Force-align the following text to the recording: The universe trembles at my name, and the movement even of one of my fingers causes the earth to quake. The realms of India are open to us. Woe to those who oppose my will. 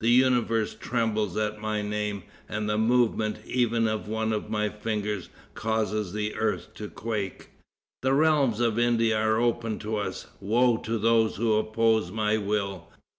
The 0.00 0.08
universe 0.08 0.74
trembles 0.74 1.36
at 1.36 1.60
my 1.60 1.82
name, 1.82 2.22
and 2.48 2.70
the 2.70 2.78
movement 2.78 3.40
even 3.44 3.86
of 3.86 4.08
one 4.08 4.32
of 4.32 4.48
my 4.48 4.70
fingers 4.70 5.28
causes 5.52 6.14
the 6.14 6.34
earth 6.36 6.72
to 6.76 6.88
quake. 6.88 7.50
The 8.00 8.14
realms 8.14 8.60
of 8.60 8.78
India 8.78 9.18
are 9.18 9.38
open 9.38 9.78
to 9.80 9.96
us. 9.96 10.26
Woe 10.40 10.78
to 10.78 10.96
those 10.96 11.36
who 11.36 11.52
oppose 11.52 12.10
my 12.10 12.38
will. 12.38 12.88